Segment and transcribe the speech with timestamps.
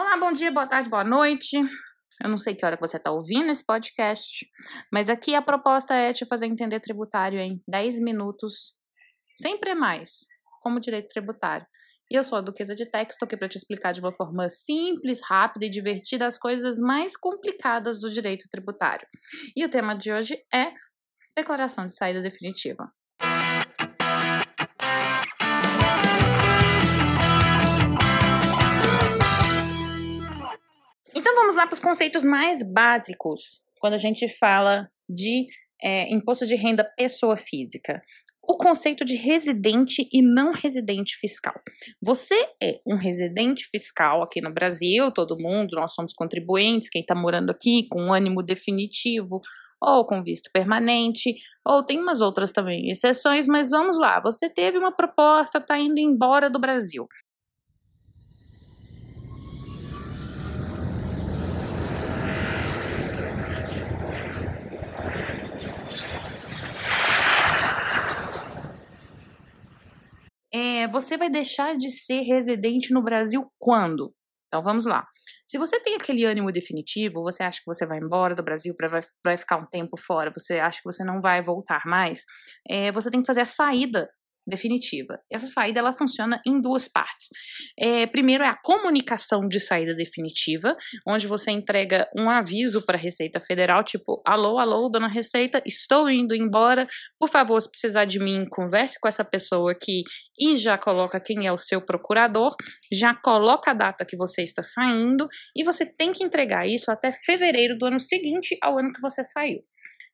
[0.00, 1.58] Olá, bom dia, boa tarde, boa noite.
[2.24, 4.46] Eu não sei que hora que você está ouvindo esse podcast,
[4.90, 8.74] mas aqui a proposta é te fazer entender tributário em 10 minutos,
[9.36, 10.20] sempre mais,
[10.62, 11.66] como direito tributário.
[12.10, 14.48] E eu sou a Duquesa de Tex, estou aqui para te explicar de uma forma
[14.48, 19.06] simples, rápida e divertida as coisas mais complicadas do direito tributário.
[19.54, 20.72] E o tema de hoje é
[21.36, 22.90] declaração de saída definitiva.
[31.20, 35.48] Então vamos lá para os conceitos mais básicos quando a gente fala de
[35.82, 38.00] é, imposto de renda pessoa física.
[38.42, 41.52] O conceito de residente e não residente fiscal.
[42.02, 47.14] Você é um residente fiscal aqui no Brasil, todo mundo, nós somos contribuintes, quem está
[47.14, 49.42] morando aqui com ânimo definitivo
[49.78, 54.78] ou com visto permanente, ou tem umas outras também exceções, mas vamos lá, você teve
[54.78, 57.06] uma proposta, está indo embora do Brasil.
[70.80, 74.14] É, você vai deixar de ser residente no Brasil quando?
[74.48, 75.06] Então vamos lá.
[75.46, 78.88] Se você tem aquele ânimo definitivo, você acha que você vai embora do Brasil para
[78.88, 82.24] vai, vai, ficar um tempo fora, você acha que você não vai voltar mais,
[82.68, 84.08] é, você tem que fazer a saída
[84.50, 85.18] definitiva.
[85.30, 87.28] Essa saída ela funciona em duas partes.
[87.78, 93.00] É, primeiro é a comunicação de saída definitiva, onde você entrega um aviso para a
[93.00, 96.86] Receita Federal, tipo, alô, alô, dona Receita, estou indo embora,
[97.18, 100.02] por favor, se precisar de mim, converse com essa pessoa aqui
[100.38, 102.54] e já coloca quem é o seu procurador,
[102.92, 107.12] já coloca a data que você está saindo e você tem que entregar isso até
[107.12, 109.60] fevereiro do ano seguinte ao ano que você saiu.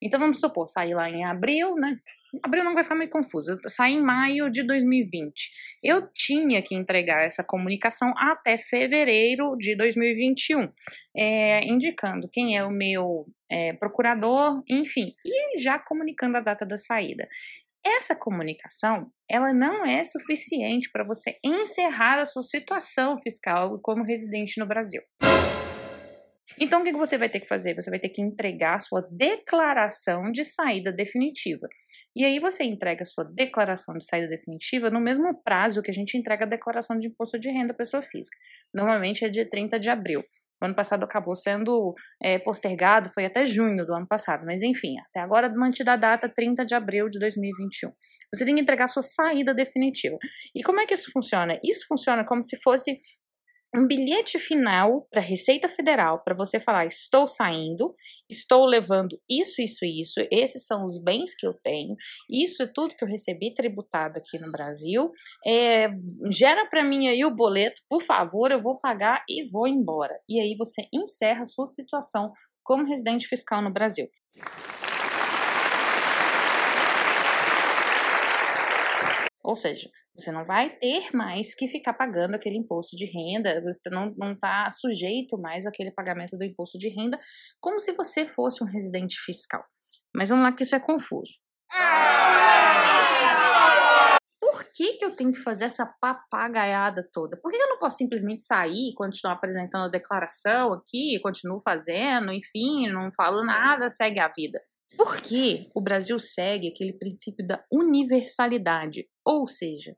[0.03, 1.97] Então vamos supor, sair lá em abril, né?
[2.43, 3.53] Abril não vai ficar meio confuso.
[3.53, 5.51] Eu saí em maio de 2020.
[5.83, 10.69] Eu tinha que entregar essa comunicação até fevereiro de 2021,
[11.17, 16.77] é, indicando quem é o meu é, procurador, enfim, e já comunicando a data da
[16.77, 17.29] saída.
[17.85, 24.59] Essa comunicação, ela não é suficiente para você encerrar a sua situação fiscal como residente
[24.59, 25.03] no Brasil.
[26.59, 27.75] Então, o que você vai ter que fazer?
[27.75, 31.69] Você vai ter que entregar sua declaração de saída definitiva.
[32.15, 36.17] E aí você entrega sua declaração de saída definitiva no mesmo prazo que a gente
[36.17, 38.37] entrega a declaração de imposto de renda pessoa física.
[38.73, 40.25] Normalmente é dia 30 de abril.
[40.61, 44.95] O ano passado acabou sendo é, postergado, foi até junho do ano passado, mas enfim,
[45.11, 47.93] até agora mantida a data 30 de abril de 2021.
[48.35, 50.17] Você tem que entregar sua saída definitiva.
[50.55, 51.61] E como é que isso funciona?
[51.63, 52.99] Isso funciona como se fosse
[53.77, 57.95] um bilhete final para a Receita Federal para você falar: estou saindo,
[58.29, 61.95] estou levando isso, isso, isso, esses são os bens que eu tenho,
[62.31, 65.11] isso é tudo que eu recebi tributado aqui no Brasil.
[65.47, 65.91] É,
[66.31, 70.15] gera para mim aí o boleto, por favor, eu vou pagar e vou embora.
[70.29, 72.31] E aí você encerra a sua situação
[72.65, 74.09] como residente fiscal no Brasil.
[79.47, 83.89] Ou seja, você não vai ter mais que ficar pagando aquele imposto de renda, você
[83.89, 87.17] não está sujeito mais àquele pagamento do imposto de renda,
[87.61, 89.65] como se você fosse um residente fiscal.
[90.13, 91.31] Mas vamos lá que isso é confuso.
[94.41, 97.39] Por que, que eu tenho que fazer essa papagaiada toda?
[97.41, 102.89] Por que eu não posso simplesmente sair continuar apresentando a declaração aqui, continuo fazendo, enfim,
[102.89, 104.61] não falo nada, segue a vida?
[104.97, 109.97] Porque o Brasil segue aquele princípio da universalidade, ou seja,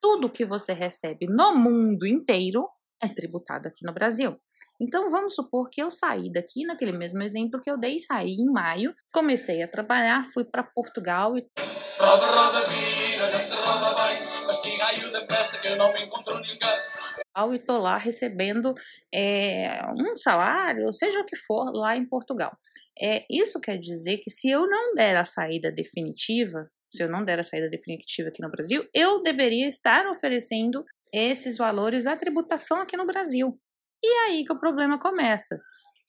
[0.00, 2.68] tudo que você recebe no mundo inteiro
[3.02, 4.36] é tributado aqui no Brasil.
[4.80, 8.50] Então vamos supor que eu saí daqui, naquele mesmo exemplo que eu dei, saí em
[8.50, 11.46] maio, comecei a trabalhar, fui para Portugal e.
[16.40, 17.54] Ninguém.
[17.54, 18.74] E tô lá recebendo
[19.14, 22.56] é, um salário, seja o que for, lá em Portugal.
[22.98, 27.24] É, isso quer dizer que se eu não der a saída definitiva, se eu não
[27.24, 32.80] der a saída definitiva aqui no Brasil, eu deveria estar oferecendo esses valores à tributação
[32.80, 33.58] aqui no Brasil.
[34.02, 35.60] E aí que o problema começa.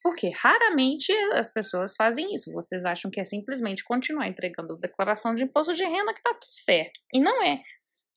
[0.04, 2.52] Porque raramente as pessoas fazem isso.
[2.52, 6.52] Vocês acham que é simplesmente continuar entregando declaração de imposto de renda que está tudo
[6.52, 7.00] certo.
[7.14, 7.62] E não é.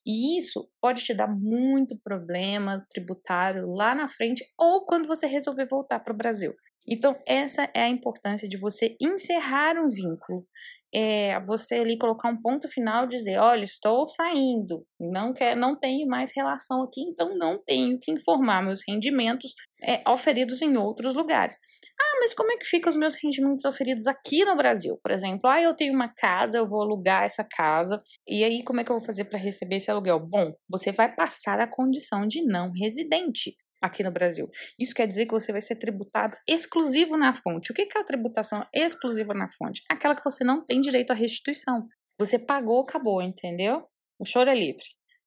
[0.06, 5.66] E isso pode te dar muito problema tributário lá na frente ou quando você resolver
[5.66, 6.54] voltar para o Brasil.
[6.88, 10.46] Então, essa é a importância de você encerrar um vínculo
[10.92, 16.06] é, você ali colocar um ponto final, dizer, olha, estou saindo, não quer, não tenho
[16.06, 21.58] mais relação aqui, então não tenho que informar meus rendimentos é, oferidos em outros lugares.
[22.00, 24.98] Ah, mas como é que ficam os meus rendimentos oferidos aqui no Brasil?
[25.02, 28.80] Por exemplo, ah, eu tenho uma casa, eu vou alugar essa casa, e aí como
[28.80, 30.20] é que eu vou fazer para receber esse aluguel?
[30.20, 33.54] Bom, você vai passar a condição de não residente.
[33.82, 34.46] aqui no Brasil.
[34.78, 37.72] Isso quer dizer que você vai ser tributado exclusivo na fonte.
[37.72, 39.82] O que é a tributação exclusiva na fonte?
[39.88, 41.86] Aquela que você não tem direito à restituição.
[42.18, 43.82] Você pagou, acabou, entendeu?
[44.18, 44.84] O choro é livre.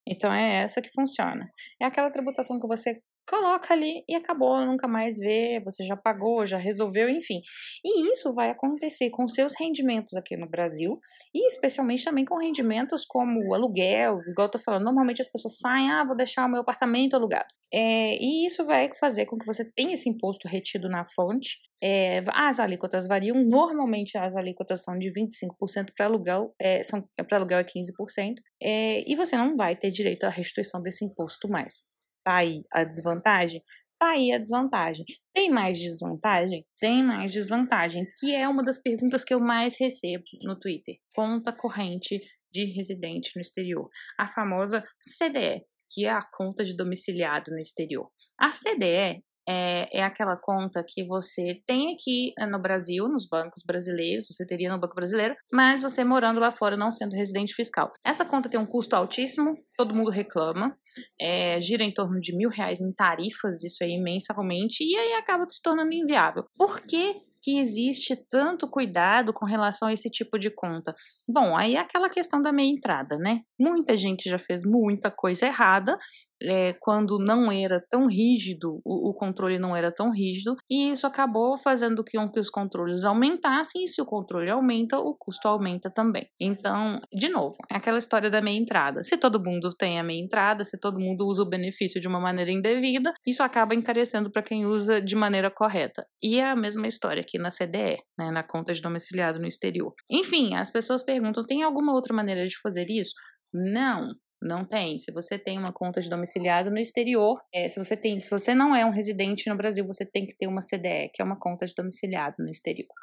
[0.07, 1.49] Então é essa que funciona.
[1.81, 6.45] É aquela tributação que você coloca ali e acabou, nunca mais vê, você já pagou,
[6.45, 7.41] já resolveu, enfim.
[7.83, 10.99] E isso vai acontecer com seus rendimentos aqui no Brasil
[11.33, 15.57] e especialmente também com rendimentos como o aluguel, igual eu tô falando, normalmente as pessoas
[15.59, 17.47] saem, ah, vou deixar o meu apartamento alugado.
[17.73, 21.57] É, e isso vai fazer com que você tenha esse imposto retido na fonte.
[21.81, 27.37] É, as alíquotas variam, normalmente as alíquotas são de 25% para aluguel, é, são para
[27.37, 31.92] aluguel é 15%, é, e você não vai ter direito à restituição desse imposto mais.
[32.23, 33.61] Tá aí a desvantagem?
[33.99, 35.05] Tá aí a desvantagem.
[35.33, 36.65] Tem mais desvantagem?
[36.79, 40.95] Tem mais desvantagem, que é uma das perguntas que eu mais recebo no Twitter.
[41.15, 42.21] Conta corrente
[42.51, 43.89] de residente no exterior.
[44.17, 48.09] A famosa CDE, que é a conta de domiciliado no exterior.
[48.37, 53.63] A CDE é, é aquela conta que você tem aqui eh, no Brasil, nos bancos
[53.65, 57.91] brasileiros, você teria no Banco Brasileiro, mas você morando lá fora, não sendo residente fiscal.
[58.05, 60.75] Essa conta tem um custo altíssimo, todo mundo reclama,
[61.19, 65.45] é, gira em torno de mil reais em tarifas, isso aí mensalmente, e aí acaba
[65.49, 66.45] se tornando inviável.
[66.57, 70.95] Por que que existe tanto cuidado com relação a esse tipo de conta?
[71.27, 73.41] Bom, aí é aquela questão da meia entrada, né?
[73.63, 75.97] Muita gente já fez muita coisa errada
[76.43, 81.07] é, quando não era tão rígido, o, o, controle não era tão rígido, e isso
[81.07, 85.89] acabou fazendo com que os controles aumentassem, e se o controle aumenta, o custo aumenta
[85.89, 86.27] também.
[86.39, 89.03] Então, de novo, é aquela história da meia entrada.
[89.03, 92.19] Se todo mundo tem a meia entrada, se todo mundo usa o benefício de uma
[92.19, 96.05] maneira indevida, isso acaba encarecendo para quem usa de maneira correta.
[96.21, 99.93] E é a mesma história aqui na CDE, né, na conta de domiciliado no exterior.
[100.09, 103.13] Enfim, as pessoas perguntam: tem alguma outra maneira de fazer isso?
[103.53, 104.09] Não,
[104.41, 104.97] não tem.
[104.97, 108.53] Se você tem uma conta de domiciliado no exterior, é, se você tem, se você
[108.53, 111.39] não é um residente no Brasil, você tem que ter uma CDE, que é uma
[111.39, 112.93] conta de domiciliado no exterior.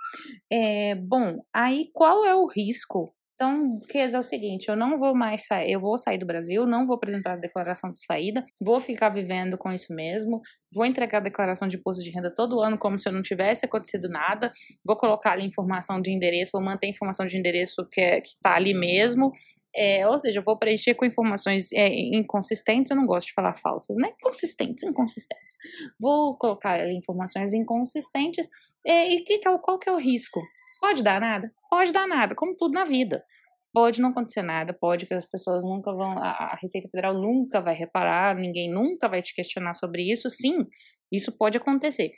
[0.51, 5.15] É, bom, aí qual é o risco então, Kesa, é o seguinte, eu não vou
[5.15, 8.79] mais sair, eu vou sair do Brasil, não vou apresentar a declaração de saída, vou
[8.79, 12.77] ficar vivendo com isso mesmo, vou entregar a declaração de imposto de renda todo ano
[12.77, 14.53] como se eu não tivesse acontecido nada,
[14.85, 18.57] vou colocar ali informação de endereço, vou manter a informação de endereço que é, está
[18.57, 19.33] ali mesmo,
[19.75, 23.55] é, ou seja, eu vou preencher com informações é, inconsistentes, eu não gosto de falar
[23.55, 24.13] falsas, né?
[24.21, 25.57] Consistentes, inconsistentes.
[25.99, 28.49] Vou colocar informações inconsistentes,
[28.85, 30.41] é, e que, qual que é o risco?
[30.81, 31.53] Pode dar nada?
[31.69, 33.25] Pode dar nada, como tudo na vida.
[33.73, 37.75] Pode não acontecer nada, pode que as pessoas nunca vão, a Receita Federal nunca vai
[37.75, 40.29] reparar, ninguém nunca vai te questionar sobre isso.
[40.29, 40.67] Sim,
[41.13, 42.11] isso pode acontecer.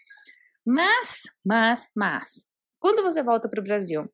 [0.65, 2.47] Mas, mas, mas,
[2.81, 4.09] quando você volta para o Brasil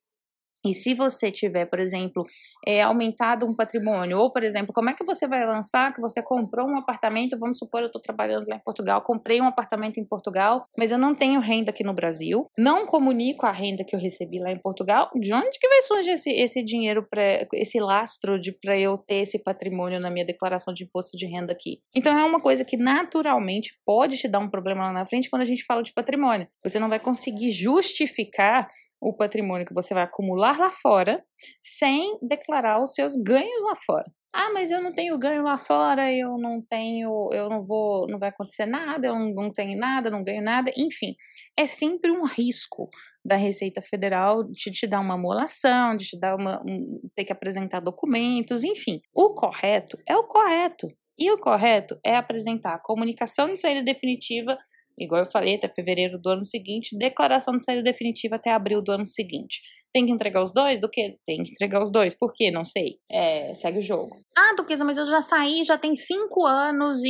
[0.65, 2.25] e se você tiver, por exemplo,
[2.67, 6.23] é, aumentado um patrimônio, ou, por exemplo, como é que você vai lançar que você
[6.23, 7.39] comprou um apartamento?
[7.39, 10.99] Vamos supor, eu estou trabalhando lá em Portugal, comprei um apartamento em Portugal, mas eu
[10.99, 14.61] não tenho renda aqui no Brasil, não comunico a renda que eu recebi lá em
[14.61, 15.09] Portugal.
[15.15, 19.23] De onde que vai surgir esse, esse dinheiro, pra, esse lastro de para eu ter
[19.23, 21.81] esse patrimônio na minha declaração de imposto de renda aqui?
[21.95, 25.43] Então é uma coisa que naturalmente pode te dar um problema lá na frente quando
[25.43, 26.49] a gente fala de patrimônio.
[26.65, 28.69] Você não vai conseguir justificar
[29.01, 31.23] o patrimônio que você vai acumular lá fora
[31.61, 34.11] sem declarar os seus ganhos lá fora.
[34.33, 38.19] Ah, mas eu não tenho ganho lá fora, eu não tenho, eu não vou, não
[38.19, 41.17] vai acontecer nada, eu não, não tenho nada, não ganho nada, enfim.
[41.59, 42.89] É sempre um risco
[43.25, 47.33] da Receita Federal de te dar uma amolação, de te dar uma, um, ter que
[47.33, 49.01] apresentar documentos, enfim.
[49.15, 50.87] O correto é o correto.
[51.19, 54.57] E o correto é apresentar a comunicação de saída definitiva
[55.01, 58.93] igual eu falei, até fevereiro do ano seguinte, declaração de saída definitiva até abril do
[58.93, 59.61] ano seguinte.
[59.99, 60.79] Tem que entregar os dois?
[60.79, 61.09] Do que?
[61.27, 62.15] Tem que entregar os dois.
[62.15, 62.53] Por quê?
[62.53, 62.99] Não sei.
[63.11, 64.17] É, segue o jogo.
[64.37, 67.09] Ah, Duquesa, mas eu já saí, já tem cinco anos e,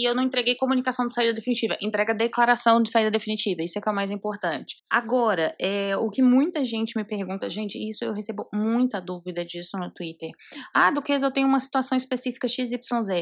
[0.00, 1.76] e eu não entreguei comunicação de saída definitiva.
[1.82, 3.62] Entrega declaração de saída definitiva.
[3.62, 4.76] Isso é que é o mais importante.
[4.90, 9.76] Agora, é, o que muita gente me pergunta, gente, isso eu recebo muita dúvida disso
[9.76, 10.30] no Twitter.
[10.74, 12.80] Ah, Duquesa, eu tenho uma situação específica XYZ.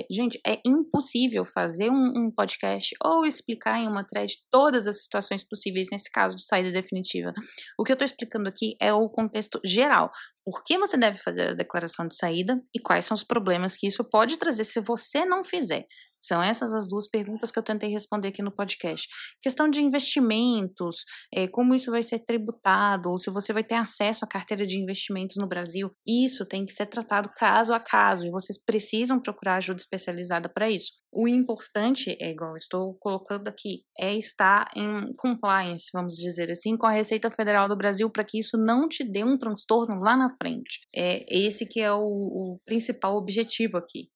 [0.09, 5.43] Gente, é impossível fazer um, um podcast ou explicar em uma thread todas as situações
[5.43, 7.33] possíveis nesse caso de saída definitiva.
[7.77, 10.11] O que eu tô explicando aqui é o contexto geral.
[10.45, 13.87] Por que você deve fazer a declaração de saída e quais são os problemas que
[13.87, 15.87] isso pode trazer se você não fizer.
[16.23, 19.09] São essas as duas perguntas que eu tentei responder aqui no podcast.
[19.43, 24.25] Questão de investimentos, é, como isso vai ser tributado, ou se você vai ter acesso
[24.25, 25.91] à carteira de investimentos no Brasil.
[26.07, 30.71] Isso tem que ser tratado caso a caso e vocês precisam procurar ajuda especializada para
[30.71, 30.93] isso.
[31.13, 36.87] O importante, é igual estou colocando aqui, é estar em compliance, vamos dizer assim, com
[36.87, 40.29] a Receita Federal do Brasil para que isso não te dê um transtorno lá na
[40.37, 40.81] frente.
[40.95, 44.09] É esse que é o, o principal objetivo aqui.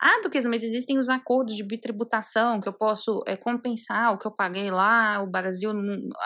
[0.00, 4.26] Ah, Duquesa, mas existem os acordos de bitributação que eu posso é, compensar o que
[4.26, 5.70] eu paguei lá, o Brasil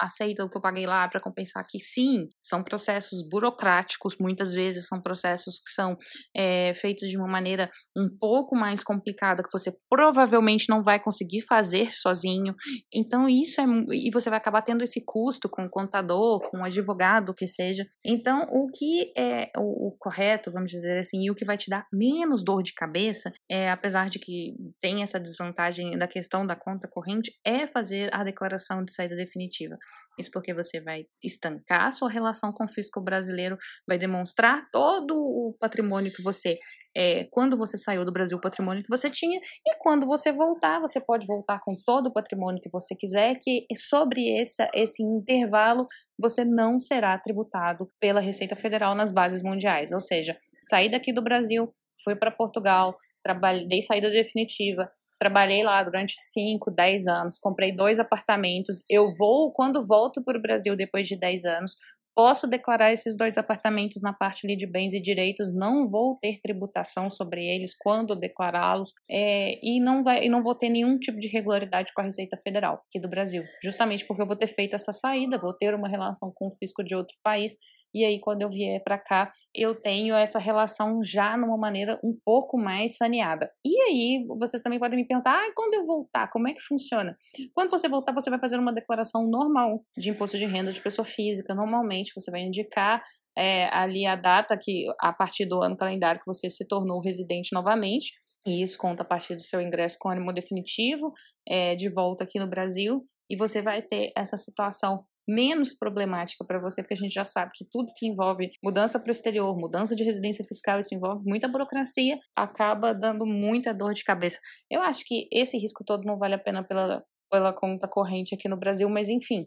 [0.01, 1.79] aceita o que eu paguei lá para compensar aqui.
[1.79, 5.97] Sim, são processos burocráticos, muitas vezes são processos que são
[6.37, 11.43] é, feitos de uma maneira um pouco mais complicada, que você provavelmente não vai conseguir
[11.43, 12.55] fazer sozinho.
[12.93, 13.65] Então, isso é.
[13.93, 17.87] E você vai acabar tendo esse custo com o contador, com o advogado, que seja.
[18.05, 21.71] Então, o que é o, o correto, vamos dizer assim, e o que vai te
[21.71, 26.55] dar menos dor de cabeça, é, apesar de que tem essa desvantagem da questão da
[26.55, 29.77] conta corrente, é fazer a declaração de saída definitiva.
[30.19, 35.15] Isso porque você vai estancar a sua relação com o fisco brasileiro, vai demonstrar todo
[35.15, 36.59] o patrimônio que você,
[36.95, 40.81] é, quando você saiu do Brasil, o patrimônio que você tinha, e quando você voltar,
[40.81, 45.87] você pode voltar com todo o patrimônio que você quiser, que sobre esse, esse intervalo
[46.19, 49.93] você não será tributado pela Receita Federal nas bases mundiais.
[49.93, 51.73] Ou seja, saí daqui do Brasil,
[52.05, 52.97] fui para Portugal,
[53.29, 58.85] trabalhei, dei saída definitiva, Trabalhei lá durante 5, 10 anos, comprei dois apartamentos.
[58.89, 61.75] Eu vou, quando volto para o Brasil depois de 10 anos,
[62.19, 66.41] posso declarar esses dois apartamentos na parte ali de bens e direitos, não vou ter
[66.41, 68.93] tributação sobre eles quando declará-los.
[69.11, 72.37] É, e não vai e não vou ter nenhum tipo de regularidade com a Receita
[72.37, 75.89] Federal aqui do Brasil, justamente porque eu vou ter feito essa saída, vou ter uma
[75.89, 77.57] relação com o fisco de outro país
[77.95, 82.17] e aí quando eu vier para cá, eu tenho essa relação já numa maneira um
[82.25, 83.51] pouco mais saneada.
[83.65, 87.17] E aí, vocês também podem me perguntar: "Ah, quando eu voltar, como é que funciona?".
[87.55, 91.05] Quando você voltar, você vai fazer uma declaração normal de imposto de renda de pessoa
[91.05, 91.55] física.
[91.55, 93.01] Normalmente, você vai indicar
[93.37, 97.51] é, ali a data que a partir do ano calendário que você se tornou residente
[97.53, 98.13] novamente.
[98.47, 101.13] E isso conta a partir do seu ingresso com ânimo definitivo
[101.47, 103.07] é, de volta aqui no Brasil.
[103.31, 107.53] E você vai ter essa situação menos problemática para você, porque a gente já sabe
[107.55, 111.47] que tudo que envolve mudança para o exterior, mudança de residência fiscal, isso envolve muita
[111.47, 114.39] burocracia, acaba dando muita dor de cabeça.
[114.71, 118.49] Eu acho que esse risco todo não vale a pena pela, pela conta corrente aqui
[118.49, 119.47] no Brasil, mas enfim.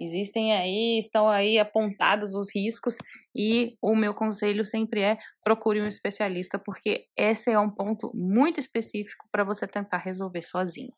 [0.00, 2.96] Existem aí, estão aí apontados os riscos
[3.36, 8.58] e o meu conselho sempre é procure um especialista, porque esse é um ponto muito
[8.58, 10.92] específico para você tentar resolver sozinho.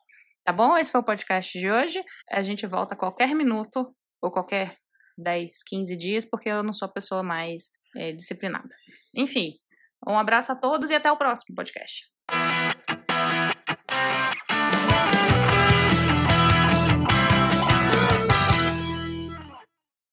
[0.44, 0.76] Tá bom?
[0.76, 2.02] Esse foi o podcast de hoje.
[2.30, 4.76] A gente volta a qualquer minuto ou qualquer
[5.18, 8.74] 10, 15 dias, porque eu não sou a pessoa mais é, disciplinada.
[9.14, 9.54] Enfim,
[10.06, 12.11] um abraço a todos e até o próximo podcast.